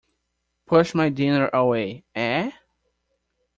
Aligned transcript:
Push 0.65 0.95
my 0.95 1.09
dinner 1.09 1.47
away, 1.53 2.03
eh? 2.15 2.49